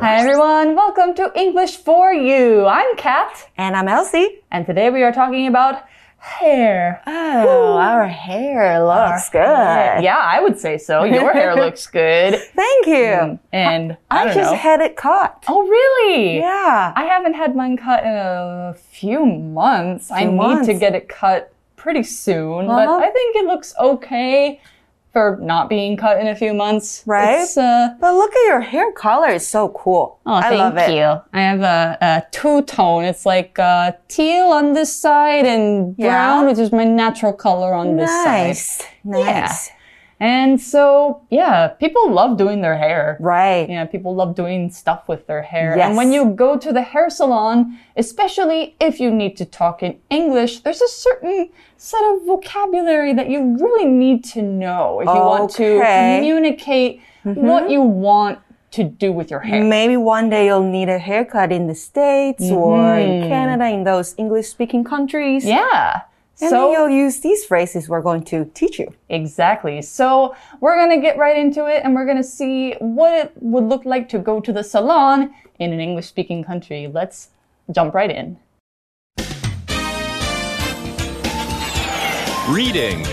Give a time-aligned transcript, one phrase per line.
[0.00, 2.66] Hi everyone, welcome to English for You.
[2.66, 4.40] I'm Kat, And I'm Elsie.
[4.50, 5.84] and today we are talking about
[6.18, 7.00] hair.
[7.06, 9.38] Oh, our hair looks good.
[10.02, 11.04] Yeah, I would say so.
[11.04, 12.34] Your hair looks good.
[12.54, 13.38] Thank you.
[13.52, 14.58] And I, I, don't just know.
[14.58, 15.42] had it cut.
[15.48, 16.40] oh, really?
[16.40, 16.92] Yeah.
[16.94, 20.10] I haven't had mine cut in a few months.
[20.10, 20.66] I need months.
[20.66, 22.98] to get it cut pretty soon, but Uh-huh.
[22.98, 24.60] I think it looks okay
[25.16, 27.02] for not being cut in a few months.
[27.06, 27.40] Right?
[27.40, 29.28] It's, uh, But look at your hair color.
[29.30, 30.20] It's so cool.
[30.26, 30.90] Oh, I thank love it.
[30.90, 31.22] you.
[31.32, 33.04] I have a, a two tone.
[33.04, 36.08] It's like uh, teal on this side and Yeah.
[36.08, 38.48] brown, which is my natural color on this side.
[38.48, 38.82] Nice.
[39.04, 39.70] Nice.
[40.18, 43.18] And so, yeah, people love doing their hair.
[43.20, 43.68] Right.
[43.68, 45.76] Yeah, people love doing stuff with their hair.
[45.76, 45.88] Yes.
[45.88, 49.98] And when you go to the hair salon, especially if you need to talk in
[50.08, 55.12] English, there's a certain set of vocabulary that you really need to know if you
[55.12, 55.84] want to Okay.
[55.84, 56.16] Mm-hmm.
[56.16, 58.38] communicate what you want
[58.70, 59.62] to do with your hair.
[59.64, 63.28] Maybe one day you'll need a haircut in the States or in Mm-hmm.
[63.28, 65.44] Canada, in those English speaking countries.
[65.44, 66.02] Yeah.
[66.40, 68.92] And so then you'll use these phrases we're going to teach you.
[69.08, 69.80] Exactly.
[69.80, 73.32] So we're going to get right into it and we're going to see what it
[73.36, 76.88] would look like to go to the salon in an English speaking country.
[76.88, 77.30] Let's
[77.72, 78.38] jump right in.
[82.48, 83.04] Reading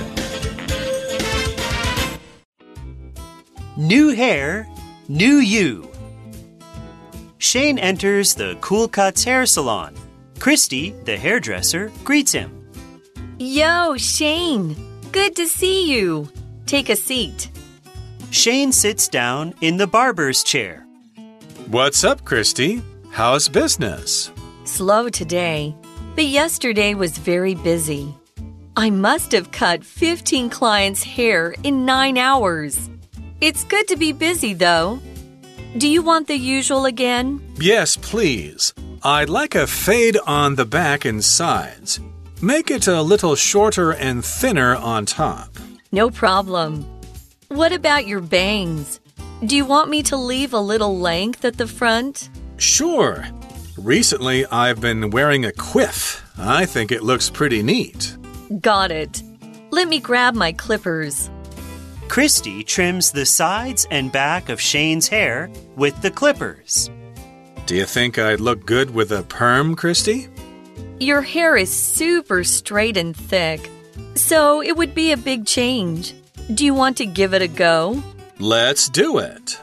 [3.75, 4.67] New hair,
[5.07, 5.89] new you.
[7.39, 9.95] Shane enters the Cool Cuts hair salon.
[10.37, 12.62] Christy, the hairdresser, greets him.
[13.43, 14.73] Yo, Shane.
[15.11, 16.29] Good to see you.
[16.65, 17.51] Take a seat.
[18.31, 20.87] Shane sits down in the barber's chair.
[21.67, 22.81] What's up, Christy?
[23.11, 24.31] How's business?
[24.63, 25.75] Slow today,
[26.15, 28.15] but yesterday was very busy.
[28.77, 32.89] I must have cut 15 clients' hair in nine hours.
[33.41, 35.01] It's good to be busy, though.
[35.77, 37.41] Do you want the usual again?
[37.59, 38.73] Yes, please.
[39.03, 41.99] I'd like a fade on the back and sides.
[42.41, 45.49] Make it a little shorter and thinner on top.
[45.91, 46.85] No problem.
[47.47, 48.99] What about your bangs?
[49.45, 52.29] Do you want me to leave a little length at the front?
[52.57, 53.25] Sure.
[53.77, 56.23] Recently, I've been wearing a quiff.
[56.37, 58.17] I think it looks pretty neat.
[58.61, 59.21] Got it.
[59.71, 61.29] Let me grab my clippers.
[62.07, 66.89] Christy trims the sides and back of Shane's hair with the clippers.
[67.65, 70.27] Do you think I'd look good with a perm, Christy?
[71.03, 73.69] Your hair is super straight and thick,
[74.15, 76.13] so it would be a big change.
[76.53, 78.01] Do you want to give it a go?
[78.39, 79.59] Let's do it.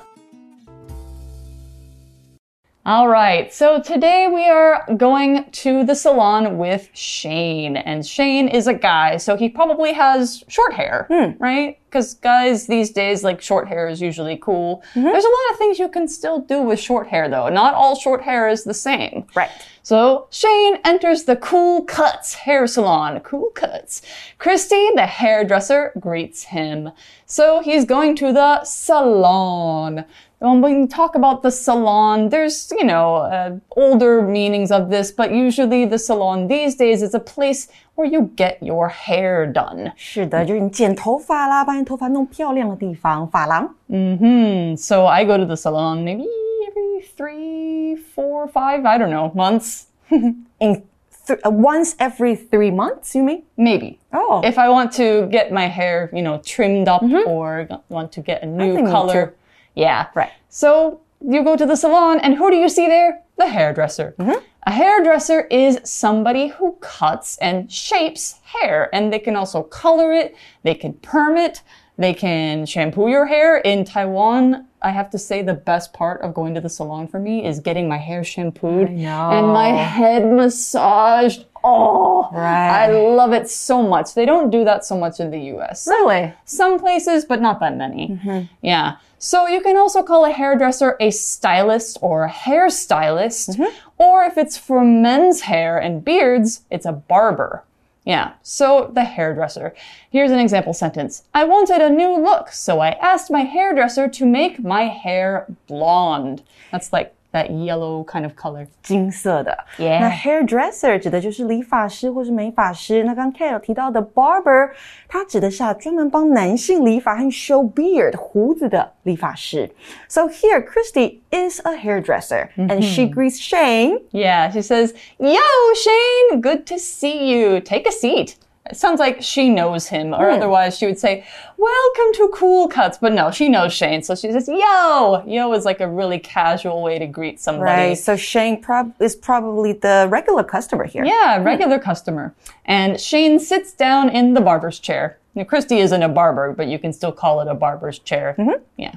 [2.87, 3.53] All right.
[3.53, 7.77] So today we are going to the salon with Shane.
[7.77, 11.33] And Shane is a guy, so he probably has short hair, hmm.
[11.39, 11.79] right?
[11.91, 14.83] Because guys these days, like short hair is usually cool.
[14.95, 15.03] Mm-hmm.
[15.03, 17.51] There's a lot of things you can still do with short hair, though.
[17.51, 19.27] Not all short hair is the same.
[19.35, 19.51] Right.
[19.83, 23.21] So Shane enters the Cool Cuts hair salon.
[23.21, 24.01] Cool Cuts.
[24.39, 26.93] Christy, the hairdresser, greets him.
[27.27, 30.07] So he's going to the salon
[30.40, 35.32] When we talk about the salon, there's, you know, uh, older meanings of this, but
[35.32, 39.94] usually the salon these days is a place where you get your hair done.
[39.96, 43.76] 是的，就是你剪头发啦，把你头发弄漂亮的地方，发廊。
[43.90, 44.76] Hmm.
[44.76, 46.28] So I go to the salon maybe
[46.70, 49.86] every three, four, five, I don't know, months.
[50.12, 50.84] In
[51.26, 53.44] th uh, once every three months, you mean?
[53.58, 54.00] Maybe.
[54.14, 54.42] Oh.
[54.44, 58.44] If I want to get my hair, you know, trimmed up or want to get
[58.44, 59.34] a new think me color.
[59.75, 60.09] Yeah.
[60.15, 60.33] Right.
[60.49, 63.23] So you go to the salon and who do you see there?
[63.37, 64.15] The hairdresser.
[64.19, 64.45] Mm-hmm.
[64.67, 70.37] A hairdresser is somebody who cuts and shapes hair and they can also color it,
[70.63, 71.63] they can perm it,
[71.97, 73.59] they can shampoo your hair.
[73.59, 77.19] In Taiwan, I have to say the best part of going to the salon for
[77.19, 81.45] me is getting my hair shampooed and my head massaged.
[81.63, 82.85] Oh, Right.
[82.85, 84.15] I love it so much.
[84.15, 85.87] They don't do that so much in the US.
[85.87, 86.33] Really?
[86.45, 88.09] Some places, but not that many.
[88.09, 88.41] Mm-hmm.
[88.63, 88.97] Yeah.
[89.23, 93.51] So you can also call a hairdresser a stylist or a hairstylist.
[93.51, 93.77] Mm-hmm.
[93.99, 97.63] Or if it's for men's hair and beards, it's a barber.
[98.07, 98.33] Yeah.
[98.43, 99.75] So the hairdresser.
[100.11, 101.25] Here's an example sentence.
[101.35, 106.43] I wanted a new look, so I asked my hairdresser to make my hair blonde.
[106.73, 108.66] That's like that yellow kind of color.
[108.82, 109.58] 金色的。
[109.78, 113.04] Yeah 那 hairdresser 指的就是理发师或是美发师。
[113.04, 114.70] 那刚 Kate 有提到的 barber，
[115.08, 119.70] 它指的是啊专门帮男性理发和 show beard 胡子的理发师。
[120.08, 124.00] So here Christy is a hairdresser and she greets Shane.
[124.12, 125.40] Yeah, she says, Yo,
[125.76, 127.60] Shane, good to see you.
[127.60, 128.36] Take a seat.
[128.70, 131.24] It sounds like she knows him, or otherwise she would say,
[131.56, 132.98] Welcome to Cool Cuts.
[132.98, 134.02] But no, she knows Shane.
[134.02, 135.24] So she says, Yo!
[135.28, 137.90] Yo is like a really casual way to greet somebody.
[137.90, 137.94] Right.
[137.94, 141.06] So Shane prob is probably the regular customer here.
[141.06, 142.34] Yeah, regular customer.
[142.66, 145.20] And Shane sits down in the barber's chair.
[145.36, 148.36] Now, Christy isn't a barber, but you can still call it a barber's chair.
[148.78, 148.96] Yeah.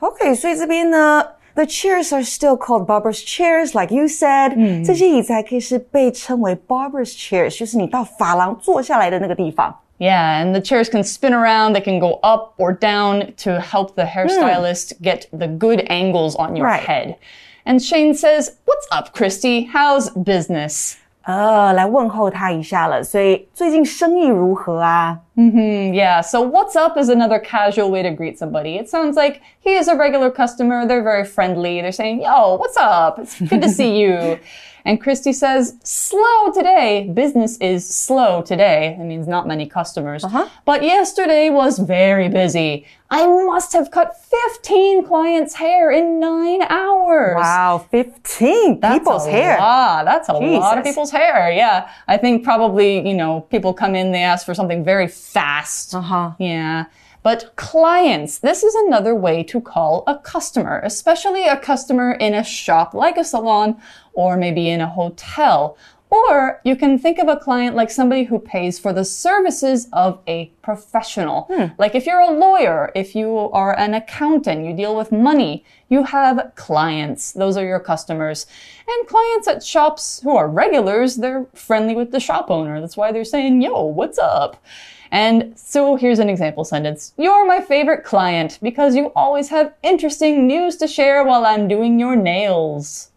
[0.00, 1.24] OK，所以这边呢
[1.56, 9.74] ，the chairs are still called barber's chairs, like you said、这些椅子还可以是被称为 barber's chairs，就是你到发廊坐下来的那个地方。
[9.98, 13.94] Yeah, and the chairs can spin around, they can go up or down to help
[13.94, 16.80] the hairstylist get the good angles on your Right.
[16.80, 17.16] head.
[17.64, 19.68] And Shane says, What's up, Christy?
[19.72, 20.96] How's business?
[21.26, 23.02] 呃，来问候他一下了。
[23.02, 25.18] 所以最近生意如何啊？
[25.36, 28.76] Mm, yeah, so what's up is another casual way to greet somebody.
[28.76, 30.84] It sounds like he is a regular customer.
[30.86, 31.80] They're very friendly.
[31.80, 33.18] They're saying, Yo, what's up?
[33.18, 34.38] It's good to see you.
[34.87, 37.11] And Christy says, slow today.
[37.13, 38.95] Business is slow today.
[38.97, 40.23] It means not many customers.
[40.63, 42.87] But yesterday was very busy.
[43.09, 47.35] I must have cut 15 clients' hair in nine hours.
[47.35, 49.57] Wow, fifteen That's people's a hair.
[49.57, 50.05] Lot.
[50.05, 51.51] That's a lot of people's hair.
[51.51, 51.91] Yeah.
[52.07, 55.95] I think probably, you know, people come in, they ask for something very fast.
[55.95, 56.31] Uh-huh.
[56.39, 56.85] Yeah.
[57.23, 62.41] But clients, this is another way to call a customer, especially a customer in a
[62.41, 63.81] shop like a salon
[64.17, 65.77] or maybe in a hotel.
[66.09, 70.19] Or you can think of a client like somebody who pays for the services of
[70.25, 71.43] a professional.
[71.51, 71.65] Hmm.
[71.77, 76.03] Like if you're a lawyer, if you are an accountant, you deal with money, you
[76.03, 77.33] have clients.
[77.33, 78.47] Those are your customers.
[78.87, 82.79] And clients at shops who are regulars, they're friendly with the shop owner.
[82.81, 84.63] That's why they're saying, yo, what's up?
[85.11, 87.13] And so here's an example sentence.
[87.17, 91.99] You're my favorite client because you always have interesting news to share while I'm doing
[91.99, 93.11] your nails.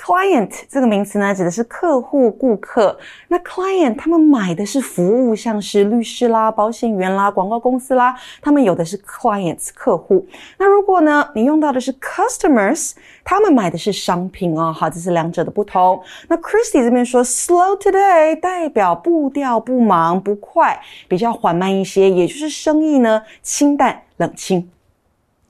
[0.00, 2.98] Client 这个名词呢，指的是客户、顾客。
[3.28, 10.26] 那 client 他们买的是服务，像是律师啦、保险员啦、广告公司啦，他们有的是 clients 客户。
[10.56, 12.92] 那如果呢，你用到的是 customers，
[13.22, 14.72] 他们买的是商品哦。
[14.72, 16.02] 好，这是两者的不同。
[16.28, 24.70] 那 Christy 这边说 slow today 代表步调不忙不快，比较缓慢一些，也就是生意呢清淡冷清。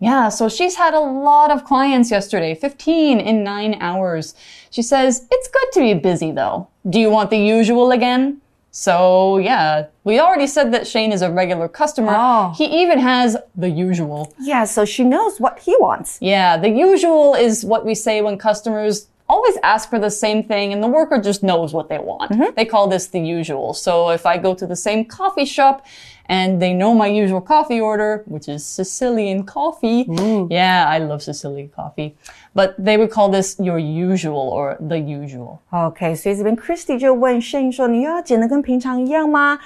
[0.01, 4.35] Yeah, so she's had a lot of clients yesterday, 15 in nine hours.
[4.71, 6.69] She says, It's good to be busy though.
[6.89, 8.41] Do you want the usual again?
[8.73, 12.15] So, yeah, we already said that Shane is a regular customer.
[12.17, 12.55] Oh.
[12.57, 14.33] He even has the usual.
[14.39, 16.19] Yeah, so she knows what he wants.
[16.21, 20.72] Yeah, the usual is what we say when customers always ask for the same thing
[20.72, 22.56] and the worker just knows what they want.
[22.56, 23.74] They call this the usual.
[23.74, 25.84] So if I go to the same coffee shop
[26.28, 30.06] and they know my usual coffee order, which is Sicilian coffee.
[30.50, 32.16] Yeah, I love Sicilian coffee.
[32.54, 35.60] But they would call this your usual or the usual.
[35.72, 39.60] OK，所以这边 Christy 就问 Shane 说：“你又要剪得跟平常一样吗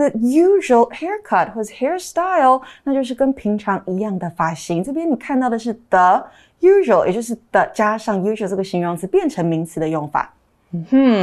[0.00, 4.82] ？”The usual haircut 或者 hairstyle，那就是跟平常一样的发型。
[4.82, 6.26] 这边你看到的是 the
[6.62, 10.32] usual，也就是 the 加上 usual 这个形容词变成名词的用法。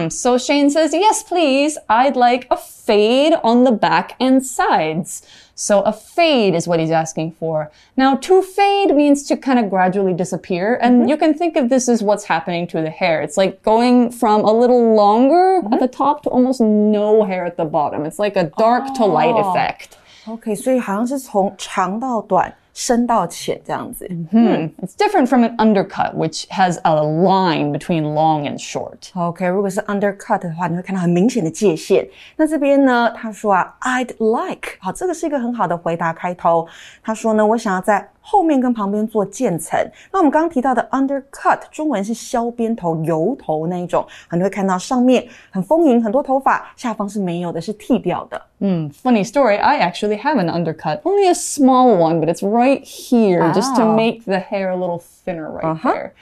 [0.09, 1.77] So Shane says, Yes, please.
[1.89, 5.23] I'd like a fade on the back and sides.
[5.55, 7.71] So a fade is what he's asking for.
[7.95, 10.79] Now, to fade means to kind of gradually disappear.
[10.81, 13.21] And you can think of this as what's happening to the hair.
[13.21, 17.59] It's like going from a little longer at the top to almost no hair at
[17.59, 18.07] the bottom.
[18.07, 19.99] It's like a dark to light effect.
[20.27, 24.07] OK，所以好像是从长到短， 深到浅这样子。
[24.31, 24.71] Hmm.
[24.81, 29.11] It's different from an undercut, which has a line between long and short.
[29.15, 32.09] OK，如果是 undercut 的话，你会看到很明显的界限。
[32.37, 36.67] 那这边呢，他说啊，I'd like，好，这个是一个很好的回答开头。
[37.03, 39.79] 他说呢，我想要在 后面跟旁边做渐层。
[40.13, 48.41] 那我们刚刚提到的 undercut，中文是削边头、油头那一种，你会看到上面很丰盈，很多头发，下方是没有的，是剃掉的。
[48.61, 51.01] Hmm, funny story, I actually have an undercut.
[51.03, 53.97] Only a small one, but it's right here just to Oh.
[53.97, 56.13] make the hair a little thinner right there.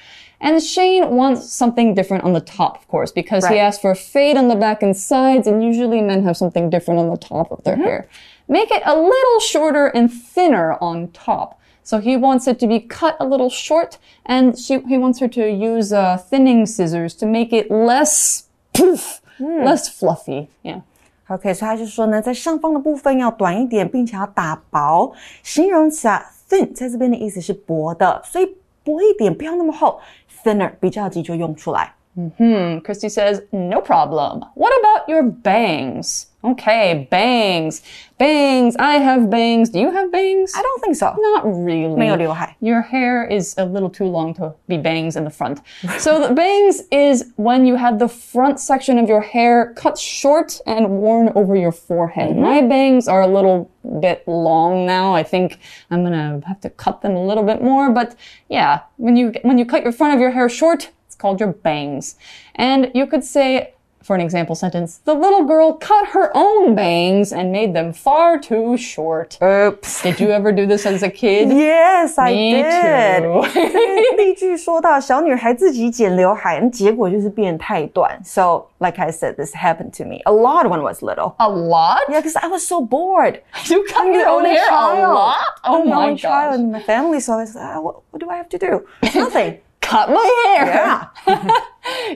[0.43, 3.67] And Shane wants something different on the top, of course, because he Right.
[3.67, 6.99] asked for a fade on the back and sides, and usually men have something different
[6.99, 8.07] on the top of their hair.
[8.49, 11.59] Make it a little shorter and thinner on top.
[11.85, 15.29] So he wants it to be cut a little short, and she, he wants her
[15.29, 20.49] to use uh, thinning scissors to make it less poof, less fluffy.
[20.62, 20.83] Yeah.
[21.29, 25.12] OK，所以他就说呢，在上方的部分要短一点，并且要打薄。
[25.43, 30.00] 形容词啊，thin 在这边的意思是薄的，所以薄一点，不要那么厚，
[30.45, 31.95] thinner 比较级就用出来。
[32.17, 34.43] Hmm, Christy says, no problem.
[34.55, 36.25] What about your bangs?
[36.45, 37.83] Okay, bangs.
[38.17, 38.75] Bangs.
[38.79, 39.69] I have bangs.
[39.69, 40.55] Do you have bangs?
[40.57, 41.15] I don't think so.
[41.19, 41.97] Not really.
[41.97, 42.57] 没有刘海。
[42.61, 45.59] Your hair is a little too long to be bangs in the front.
[45.99, 50.61] So the bangs is when you have the front section of your hair cut short
[50.67, 52.37] and worn over your forehead.
[52.37, 55.15] My bangs are a little bit long now.
[55.15, 55.59] I think
[55.91, 57.91] I'm gonna have to cut them a little bit more.
[57.91, 58.17] But
[58.49, 61.53] yeah, when you when you cut your front of your hair short, it's called your
[61.53, 62.17] bangs.
[62.55, 63.74] And you could say
[64.05, 68.39] for an example sentence, the little girl cut her own bangs and made them far
[68.39, 69.37] too short.
[69.43, 70.03] Oops.
[70.03, 71.50] Did you ever do this as a kid?
[71.50, 73.23] Yes, I Me did.
[73.23, 73.45] too.
[73.53, 78.19] 这个例句说到小女孩自己剪刘海，结果就是变太短。
[78.25, 81.35] So, like I said, this happened to me a lot when I was little.
[81.39, 82.00] A lot?
[82.09, 83.43] Yeah, because I was so bored.
[83.67, 85.15] You cut I'm the your own only hair a child.
[85.15, 85.37] lot?
[85.62, 86.59] Oh I'm the my only child gosh.
[86.59, 88.87] in my family, so I was like, what, what do I have to do?
[89.15, 89.61] Nothing.
[89.83, 90.67] Cut my hair.
[90.67, 91.05] Yeah.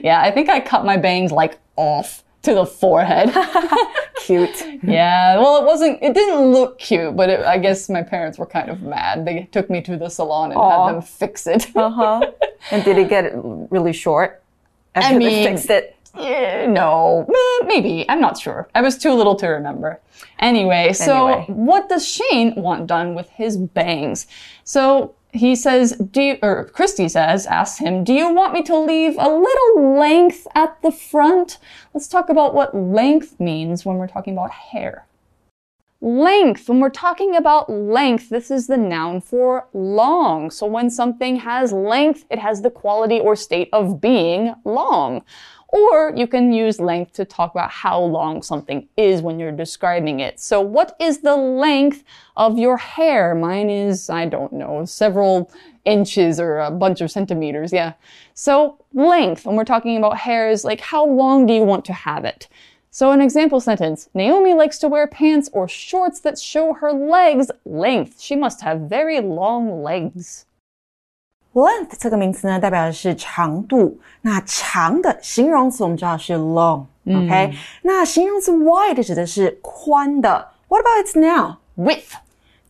[0.02, 3.30] Yeah, I think I cut my bangs like off to the forehead.
[4.20, 4.64] Cute.
[4.82, 8.46] yeah, well, it wasn't, it didn't look cute, but it, I guess my parents were
[8.46, 9.24] kind of mad.
[9.24, 10.86] They took me to the salon and Aw.
[10.86, 11.74] had them fix it.
[11.76, 12.30] Uh huh.
[12.70, 14.42] And did it get really short
[14.94, 15.96] after I they fixed it?
[16.18, 18.04] Eh, no, eh, maybe.
[18.08, 18.68] I'm not sure.
[18.74, 19.98] I was too little to remember.
[20.38, 21.46] Anyway, so Anyway.
[21.48, 24.26] what does Shane want done with his bangs?
[24.64, 28.78] So he says, do you, or Christy says, asks him, do you want me to
[28.78, 31.58] leave a little length at the front?
[31.94, 35.06] Let's talk about what length means when we're talking about hair.
[36.02, 36.66] Length.
[36.68, 40.50] When we're talking about length, this is the noun for long.
[40.50, 45.22] So when something has length, it has the quality or state of being long.
[45.68, 50.20] Or you can use length to talk about how long something is when you're describing
[50.20, 50.40] it.
[50.40, 52.02] So what is the length
[52.36, 53.34] of your hair?
[53.34, 55.52] Mine is, I don't know, several
[55.84, 57.72] inches or a bunch of centimeters.
[57.72, 57.92] Yeah.
[58.34, 61.92] So length, when we're talking about hair is like how long do you want to
[61.92, 62.48] have it?
[62.91, 67.51] So an example sentence, Naomi likes to wear pants or shorts that show her legs
[67.65, 68.21] length.
[68.21, 70.43] She must have very long legs.
[71.53, 73.99] Length 这个名词呢，代表的是长度。
[74.21, 80.51] 那长的形容词我们知道是 long，OK？、那形容词 wide 指的是宽的。
[80.67, 81.57] What about its noun?
[81.77, 82.13] Width.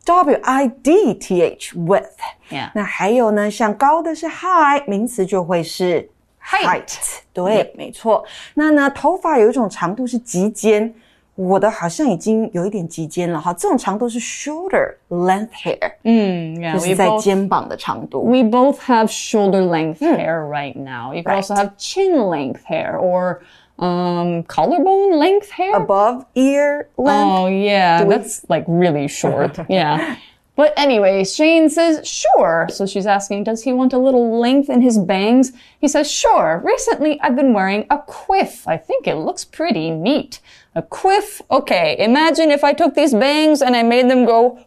[0.05, 2.17] W I D T H width。
[2.49, 2.69] Yeah.
[2.75, 6.09] 那还有呢，像高的是 high，名词就会是
[6.42, 6.94] Height
[7.32, 8.24] 对，没错。
[8.54, 10.92] 那呢，头发有一种长度是及肩，
[11.36, 13.52] 我的好像已经有一点及肩了哈。
[13.52, 18.22] 这种长度是 shoulder length hair，Mm, yeah, 就是在肩膀的长度。
[18.24, 21.14] we both have shoulder length hair right now.
[21.14, 23.40] You can also have chin length hair or
[23.78, 25.76] um, collarbone length hair.
[25.76, 29.58] Above ear length，、Oh, yeah, that's like really short.
[29.68, 30.16] yeah.
[30.59, 32.67] But anyway, Shane says, sure.
[32.71, 35.51] So she's asking, does he want a little length in his bangs?
[35.81, 36.61] He says, sure.
[36.63, 38.65] Recently, I've been wearing a quiff.
[38.65, 40.39] I think it looks pretty neat.
[40.73, 41.41] A quiff?
[41.51, 44.59] Okay, imagine if I took these bangs and I made them go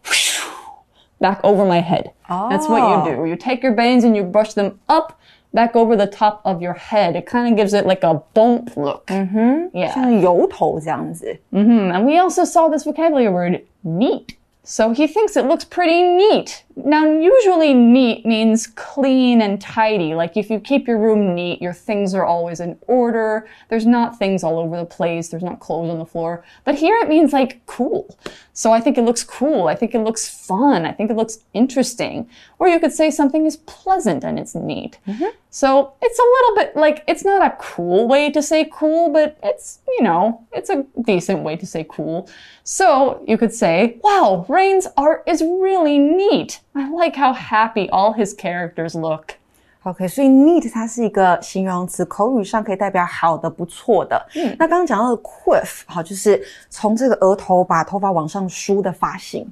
[1.21, 2.13] back over my head.
[2.29, 3.25] That's what you do.
[3.25, 5.19] You take your bangs and you brush them up
[5.55, 7.17] back over the top of your head.
[7.17, 9.07] It kind of gives it like a bump look.
[9.07, 9.75] Mm-hmm.
[9.75, 9.95] Yeah.
[9.95, 11.41] 像油头这样子。
[11.51, 14.37] And we also saw this vocabulary word, neat.
[14.66, 16.64] So he thinks it looks pretty neat.
[16.78, 20.16] Now, usually neat means clean and tidy.
[20.16, 23.46] Like if you keep your room neat, your things are always in order.
[23.70, 25.28] There's not things all over the place.
[25.28, 26.46] There's not clothes on the floor.
[26.64, 28.18] But here it means like cool.
[28.56, 29.68] So I think it looks cool.
[29.68, 30.86] I think it looks fun.
[30.86, 32.30] I think it looks interesting.
[32.60, 35.00] Or you could say something is pleasant and it's neat.
[35.08, 35.26] Mm-hmm.
[35.50, 39.38] So it's a little bit like, it's not a cool way to say cool, but
[39.42, 42.30] it's, you know, it's a decent way to say cool.
[42.64, 46.62] So you could say, wow, Rain's art is really neat.
[46.76, 49.38] I like how happy all his characters look.
[49.85, 54.21] OK，所以 neat 它是一个形容词，口语上可以代表好的、不错的。
[54.35, 59.51] 嗯，那刚刚讲到的 quiff，好，就是从这个额头把头发往上梳的发型。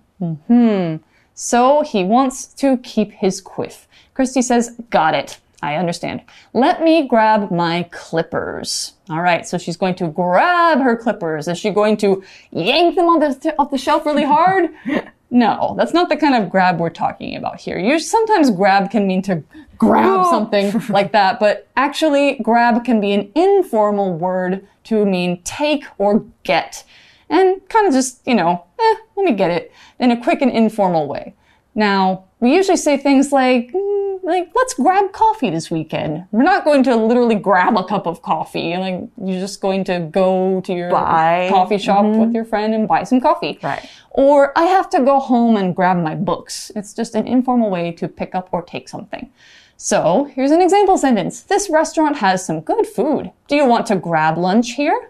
[1.34, 3.84] So he wants to keep his quiff.
[4.14, 5.36] Christy says, Got it.
[5.62, 6.20] I understand.
[6.52, 8.92] Let me grab my clippers.
[9.08, 11.48] All right, so she's going to grab her clippers.
[11.48, 14.70] Is she going to yank them on the, off the shelf really hard?
[15.33, 17.79] No, that's not the kind of grab we're talking about here.
[17.79, 19.41] You sometimes grab can mean to
[19.77, 25.85] grab something like that, but actually grab can be an informal word to mean take
[25.97, 26.83] or get.
[27.29, 30.51] And kind of just, you know, eh, let me get it in a quick and
[30.51, 31.33] informal way.
[31.73, 36.25] Now, we usually say things like, mm, like, let's grab coffee this weekend.
[36.31, 38.75] We're not going to literally grab a cup of coffee.
[38.77, 41.47] Like, you're just going to go to your Buy.
[41.49, 43.59] coffee shop with your friend and buy some coffee.
[43.63, 43.87] Right.
[44.11, 46.71] Or I have to go home and grab my books.
[46.75, 49.31] It's just an informal way to pick up or take something.
[49.77, 51.41] So here's an example sentence.
[51.41, 53.31] This restaurant has some good food.
[53.47, 55.09] Do you want to grab lunch here?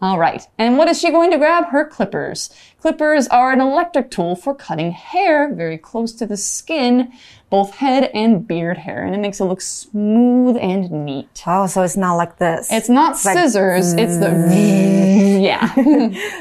[0.00, 0.46] All right.
[0.58, 1.68] And what is she going to grab?
[1.68, 2.50] Her clippers.
[2.80, 7.12] Clippers are an electric tool for cutting hair very close to the skin,
[7.49, 11.27] both head and beard hair, and it makes it look smooth and neat.
[11.45, 12.71] Oh, so it's not like this.
[12.71, 14.29] It's not like- scissors, it's the
[15.41, 15.67] yeah.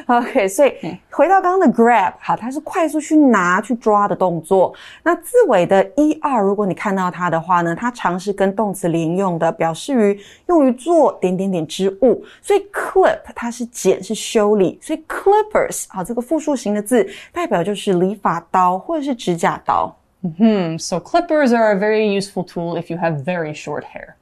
[0.07, 0.73] OK， 所以
[1.11, 4.73] 回到刚刚的 grab，好，它是快速去拿、去抓的动作。
[5.03, 12.25] 那字尾的 er，如果你看到它的话呢，它常是跟动词连用的，表示于用于做点点点之物。
[12.41, 19.97] 所以 clip 它是剪，是修理，所以 clippers 好，这个复数型的字代表就是理发刀或者是指甲刀。
[20.26, 24.18] Hmm, so clippers are a very useful tool if you have very short hair.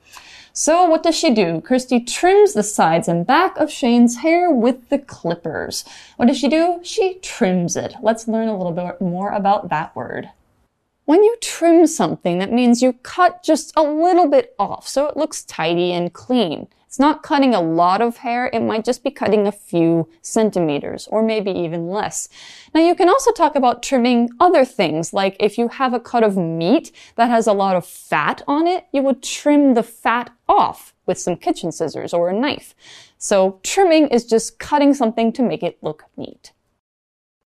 [0.51, 1.61] So what does she do?
[1.61, 5.85] Christy trims the sides and back of Shane's hair with the clippers.
[6.17, 6.79] What does she do?
[6.83, 7.95] She trims it.
[8.01, 10.29] Let's learn a little bit more about that word.
[11.05, 15.17] When you trim something, that means you cut just a little bit off so it
[15.17, 16.67] looks tidy and clean.
[16.92, 21.06] It's not cutting a lot of hair, it might just be cutting a few centimeters
[21.08, 22.30] or maybe even less.
[22.74, 26.22] Now you can also talk about trimming other things, like if you have a cut
[26.24, 30.30] of meat that has a lot of fat on it, you would trim the fat
[30.48, 32.74] off with some kitchen scissors or a knife.
[33.18, 36.52] So trimming is just cutting something to make it look neat.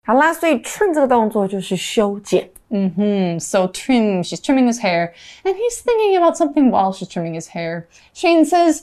[0.05, 2.51] 好啦，所以 trim 这个动作就是修剪。
[2.71, 5.13] Hmm, so trim, she's trimming his hair,
[5.45, 7.87] and he's thinking about something while she's trimming his hair.
[8.15, 8.83] Shane says,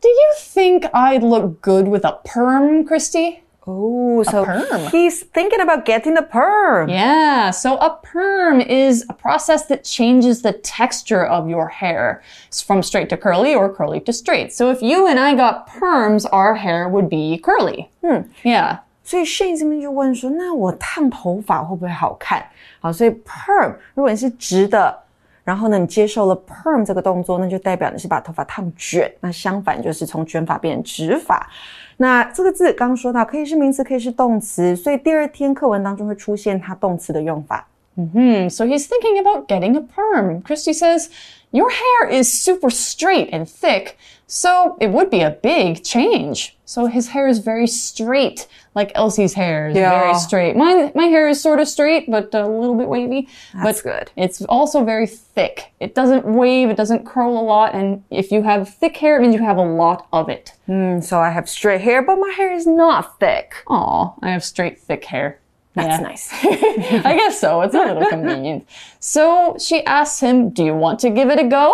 [0.00, 3.42] Do you think I'd look good with a perm, Christy?
[3.64, 4.90] Oh, so perm.
[4.90, 6.88] he's thinking about getting the perm.
[6.88, 12.60] Yeah, so a perm is a process that changes the texture of your hair It's
[12.60, 14.52] from straight to curly or curly to straight.
[14.52, 17.88] So if you and I got perms, our hair would be curly.
[18.02, 18.22] Hmm.
[18.42, 18.80] Yeah.
[19.04, 22.44] 所以 Shane 这边就问说：“那我烫头发会不会好看？”
[22.80, 24.98] 好，所以 perm 如果你是直的，
[25.47, 29.09] 然后呢你接受了 perm 这个动作，那就代表你是把头发烫卷。
[29.21, 31.49] 那相反就是从卷发变成直发。
[31.95, 37.65] 那这个字刚刚说到，可以是名词，可以是动词，所以第二天课文当中会出现它动词的用法。
[37.97, 40.43] Hmm, so he's thinking about getting a perm.
[40.43, 41.09] Christy says,
[41.51, 46.55] Your hair is super straight and thick, so it would be a big change.
[46.63, 50.55] So his hair is very straight, like Elsie's hair is very straight.
[50.55, 53.29] My, my hair is sort of straight, but a little bit wavy.
[53.55, 54.11] That's but good.
[54.15, 55.71] It's also very thick.
[55.79, 59.21] It doesn't wave, it doesn't curl a lot, and if you have thick hair, it
[59.21, 60.53] means you have a lot of it.
[60.67, 63.55] Mm, so I have straight hair, but my hair is not thick.
[63.67, 65.39] Aw, I have straight, thick hair.
[65.76, 66.06] That's Yeah.
[66.06, 66.30] nice.
[67.04, 67.62] I guess so.
[67.62, 68.66] It's a little convenient.
[69.00, 71.72] So she asks him, Do you want to give it a go?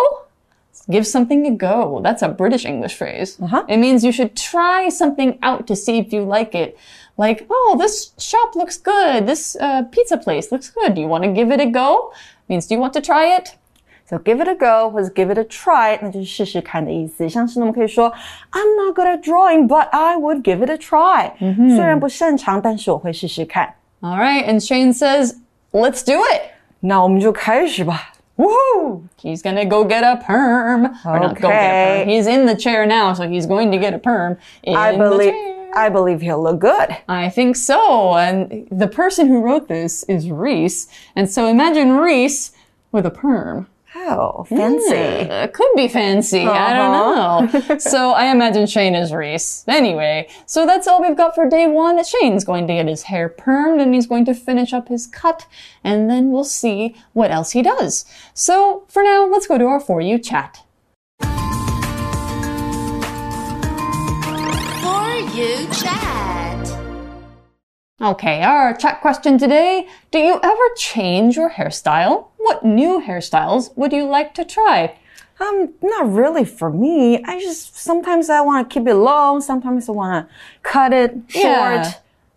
[0.89, 1.99] Give something a go.
[2.01, 3.37] That's a British English phrase.
[3.41, 3.63] Uh-huh.
[3.67, 6.77] It means you should try something out to see if you like it.
[7.17, 9.27] Like, oh, this shop looks good.
[9.27, 10.95] This uh, pizza place looks good.
[10.95, 12.13] Do you want to give it a go?
[12.47, 13.55] Means, do you want to try it?
[14.09, 17.29] So give it a go 或者 give it a try，那就是试试看的意思。
[17.29, 18.11] 像是我们可以说
[18.51, 23.71] I'm not good at drawing, but I would give it a try、虽然不擅长，但是我会试试看。
[24.03, 24.43] All right.
[24.45, 25.35] And Shane says,
[25.73, 26.41] Let's do it.
[26.81, 28.13] 那我们就开始吧。
[28.37, 29.01] Woohoo!
[29.21, 30.85] He's gonna go get a perm.
[31.05, 32.03] Or not go get a Okay.
[32.05, 32.09] perm.
[32.09, 34.37] He's in the chair now, so he's going to get a perm.
[34.63, 35.55] In I the believe chair.
[35.75, 36.95] I believe he'll look good.
[37.09, 38.15] I think so.
[38.15, 40.87] And the person who wrote this is Reese.
[41.15, 42.51] And so imagine Reese
[42.93, 43.67] with a perm.
[43.96, 45.30] Oh, fancy.
[45.30, 46.44] Uh, could be fancy.
[46.44, 46.92] I don't
[47.62, 47.78] know.
[47.78, 49.64] so I imagine Shane is Reese.
[49.68, 52.02] Anyway, so that's all we've got for day one.
[52.02, 55.46] Shane's going to get his hair permed and he's going to finish up his cut
[55.84, 58.04] and then we'll see what else he does.
[58.34, 60.64] So for now, let's go to our For You chat.
[61.20, 61.28] For
[65.34, 66.04] you chat.
[68.02, 69.86] Okay, our chat question today.
[70.10, 72.26] Do you ever change your hairstyle?
[72.44, 74.98] What new hairstyles would you like to try?
[75.40, 77.22] Um, not really for me.
[77.24, 79.40] I just sometimes I want to keep it long.
[79.40, 81.84] Sometimes I want to cut it short.
[81.84, 81.92] Yeah.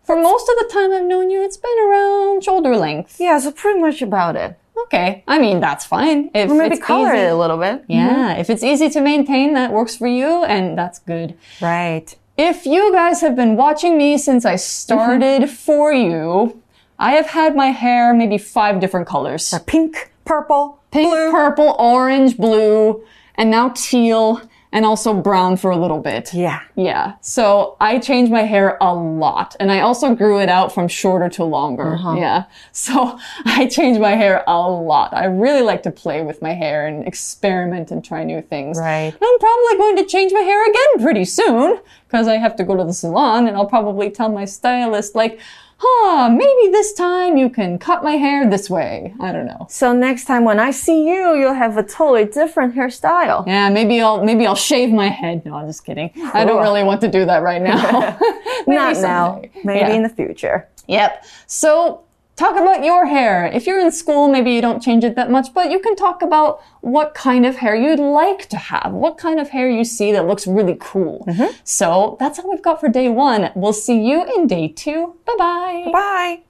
[0.06, 3.20] For most of the time I've known you, it's been around shoulder length.
[3.20, 4.58] Yeah, so pretty much about it.
[4.86, 6.32] Okay, I mean that's fine.
[6.34, 7.84] If Or maybe it's color easy, it a little bit.
[7.88, 11.36] Yeah, if it's easy to maintain, that works for you, and that's good.
[11.62, 12.16] Right.
[12.38, 16.62] If you guys have been watching me since I started for you,
[17.00, 19.54] I have had my hair maybe five different colors.
[19.66, 21.32] Pink, purple, Pink, blue.
[21.32, 23.04] purple, orange, blue,
[23.36, 26.34] and now teal, and also brown for a little bit.
[26.34, 26.60] Yeah.
[26.76, 27.14] Yeah.
[27.22, 29.56] So I changed my hair a lot.
[29.62, 31.94] And I also grew it out from shorter to longer.
[31.94, 32.16] Uh-huh.
[32.18, 32.44] Yeah.
[32.74, 35.14] So I changed my hair a lot.
[35.14, 38.78] I really like to play with my hair and experiment and try new things.
[38.78, 39.14] Right.
[39.14, 42.76] I'm probably going to change my hair again pretty soon because I have to go
[42.76, 45.40] to the salon and I'll probably tell my stylist, like,
[45.80, 49.14] huh, maybe this time you can cut my hair this way.
[49.20, 49.68] I don't know.
[49.70, 53.46] So next time when I see you, you'll have a totally different hairstyle.
[53.46, 55.46] Yeah, maybe I'll maybe I'll shave my head.
[55.46, 56.12] No, I'm just kidding.
[56.34, 58.18] I don't really want to do that right now.
[58.68, 59.94] Maybe Not now, maybe Yeah.
[59.94, 60.68] in the future.
[60.88, 61.24] Yep.
[61.46, 62.02] So
[62.38, 63.48] talk about your hair.
[63.48, 66.22] If you're in school, maybe you don't change it that much, but you can talk
[66.22, 70.12] about what kind of hair you'd like to have, what kind of hair you see
[70.12, 71.26] that looks really cool.
[71.28, 71.58] Mm-hmm.
[71.64, 73.52] So that's all we've got for day one.
[73.56, 75.16] We'll see you in day two.
[75.26, 75.90] Bye bye.
[75.92, 76.44] Bye.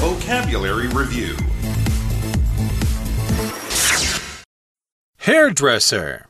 [0.00, 1.36] Vocabulary Review
[5.18, 6.26] Hairdresser.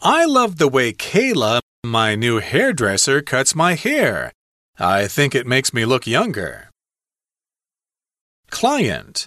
[0.00, 4.32] I love the way Kayla, my new hairdresser, cuts my hair.
[4.78, 6.70] I think it makes me look younger.
[8.50, 9.26] Client.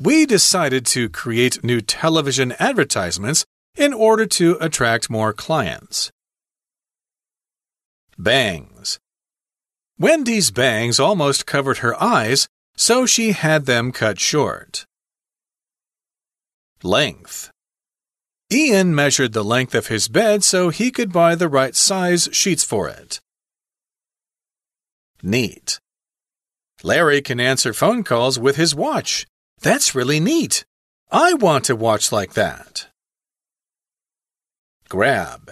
[0.00, 3.44] We decided to create new television advertisements
[3.76, 6.10] in order to attract more clients.
[8.16, 8.98] Bangs.
[9.98, 14.86] Wendy's bangs almost covered her eyes, so she had them cut short.
[16.82, 17.50] Length.
[18.50, 22.64] Ian measured the length of his bed so he could buy the right size sheets
[22.64, 23.20] for it.
[25.21, 25.79] Neat.
[26.83, 29.25] Larry can answer phone calls with his watch.
[29.61, 30.65] That's really neat.
[31.11, 32.87] I want a watch like that.
[34.89, 35.51] Grab.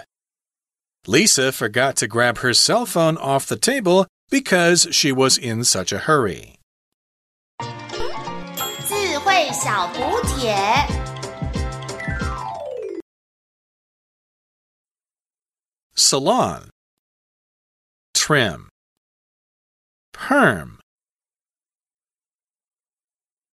[1.07, 5.91] Lisa forgot to grab her cell phone off the table because she was in such
[5.91, 6.59] a hurry.
[8.87, 10.55] 智慧小补帖。
[15.95, 16.69] Salon.
[18.13, 18.69] Trim.
[20.18, 20.78] Perm.